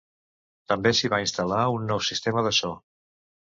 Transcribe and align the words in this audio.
També 0.73 0.93
s'hi 0.99 1.11
va 1.15 1.19
instal·lar 1.25 1.67
un 1.75 1.87
nou 1.93 2.03
sistema 2.09 2.47
de 2.51 2.55
so. 2.63 2.75